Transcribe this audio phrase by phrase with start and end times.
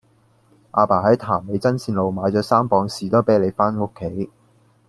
[0.71, 4.31] 亞爸喺潭尾真善路買左三磅士多啤梨返屋企